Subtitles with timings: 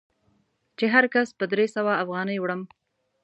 [0.77, 2.61] چې هر کس په درې سوه افغانۍ وړم.